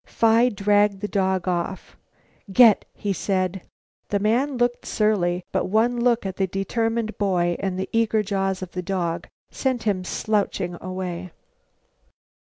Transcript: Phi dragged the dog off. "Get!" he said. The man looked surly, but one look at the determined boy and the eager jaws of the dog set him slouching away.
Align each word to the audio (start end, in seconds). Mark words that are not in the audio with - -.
Phi 0.07 0.49
dragged 0.49 1.01
the 1.01 1.07
dog 1.07 1.47
off. 1.47 1.95
"Get!" 2.51 2.85
he 2.95 3.13
said. 3.13 3.61
The 4.09 4.17
man 4.17 4.57
looked 4.57 4.83
surly, 4.87 5.45
but 5.51 5.65
one 5.67 5.99
look 6.03 6.25
at 6.25 6.37
the 6.37 6.47
determined 6.47 7.19
boy 7.19 7.55
and 7.59 7.77
the 7.79 7.87
eager 7.91 8.23
jaws 8.23 8.63
of 8.63 8.71
the 8.71 8.81
dog 8.81 9.27
set 9.51 9.83
him 9.83 10.03
slouching 10.03 10.75
away. 10.81 11.31